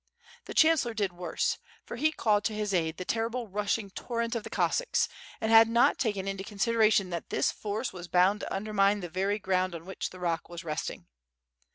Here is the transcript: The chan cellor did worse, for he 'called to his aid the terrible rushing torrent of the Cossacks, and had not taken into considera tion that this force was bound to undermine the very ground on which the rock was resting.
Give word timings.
The 0.45 0.55
chan 0.55 0.77
cellor 0.77 0.95
did 0.95 1.13
worse, 1.13 1.59
for 1.85 1.95
he 1.95 2.11
'called 2.11 2.43
to 2.45 2.55
his 2.55 2.73
aid 2.73 2.97
the 2.97 3.05
terrible 3.05 3.47
rushing 3.47 3.91
torrent 3.91 4.35
of 4.35 4.41
the 4.43 4.49
Cossacks, 4.49 5.07
and 5.39 5.51
had 5.51 5.67
not 5.69 5.99
taken 5.99 6.27
into 6.27 6.43
considera 6.43 6.91
tion 6.91 7.11
that 7.11 7.29
this 7.29 7.51
force 7.51 7.93
was 7.93 8.07
bound 8.07 8.39
to 8.39 8.51
undermine 8.51 9.01
the 9.01 9.09
very 9.09 9.37
ground 9.37 9.75
on 9.75 9.85
which 9.85 10.09
the 10.09 10.19
rock 10.19 10.49
was 10.49 10.63
resting. 10.63 11.05